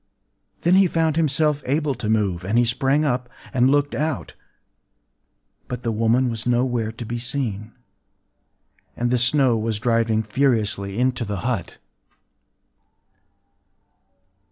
Then 0.61 0.73
he 0.73 0.87
found 0.87 1.15
himself 1.15 1.61
able 1.63 1.93
to 1.93 2.09
move; 2.09 2.43
and 2.43 2.57
he 2.57 2.65
sprang 2.65 3.05
up, 3.05 3.29
and 3.53 3.69
looked 3.69 3.93
out. 3.93 4.33
But 5.67 5.83
the 5.83 5.91
woman 5.91 6.27
was 6.27 6.47
nowhere 6.47 6.91
to 6.91 7.05
be 7.05 7.19
seen; 7.19 7.71
and 8.97 9.11
the 9.11 9.19
snow 9.19 9.59
was 9.59 9.77
driving 9.77 10.23
furiously 10.23 10.97
into 10.97 11.23
the 11.23 11.41
hut. 11.45 11.77